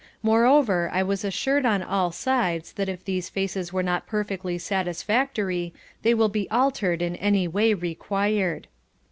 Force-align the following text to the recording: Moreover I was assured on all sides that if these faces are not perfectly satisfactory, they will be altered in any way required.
Moreover 0.23 0.89
I 0.91 1.03
was 1.03 1.23
assured 1.23 1.63
on 1.63 1.83
all 1.83 2.11
sides 2.11 2.73
that 2.73 2.89
if 2.89 3.05
these 3.05 3.29
faces 3.29 3.69
are 3.71 3.83
not 3.83 4.07
perfectly 4.07 4.57
satisfactory, 4.57 5.75
they 6.01 6.15
will 6.15 6.27
be 6.27 6.49
altered 6.49 7.03
in 7.03 7.15
any 7.17 7.47
way 7.47 7.75
required. 7.75 8.67